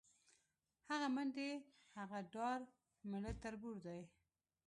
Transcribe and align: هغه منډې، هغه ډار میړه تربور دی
هغه 0.89 1.07
منډې، 1.15 1.51
هغه 1.97 2.19
ډار 2.33 2.59
میړه 3.09 3.31
تربور 3.43 3.77
دی 3.85 4.01